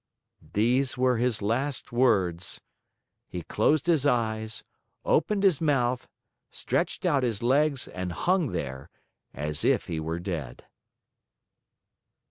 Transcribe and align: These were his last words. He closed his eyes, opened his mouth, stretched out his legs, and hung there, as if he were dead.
These 0.53 0.97
were 0.97 1.17
his 1.17 1.43
last 1.43 1.91
words. 1.91 2.59
He 3.27 3.43
closed 3.43 3.85
his 3.85 4.03
eyes, 4.07 4.63
opened 5.05 5.43
his 5.43 5.61
mouth, 5.61 6.09
stretched 6.49 7.05
out 7.05 7.21
his 7.21 7.43
legs, 7.43 7.87
and 7.87 8.11
hung 8.11 8.47
there, 8.51 8.89
as 9.31 9.63
if 9.63 9.85
he 9.85 9.99
were 9.99 10.17
dead. 10.17 10.65